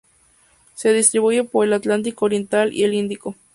Se 0.73 0.93
distribuye 0.93 1.43
por 1.43 1.67
el 1.67 1.73
Atlántico 1.73 2.25
oriental 2.25 2.73
y 2.73 2.85
el 2.85 2.95
Índico. 2.95 3.35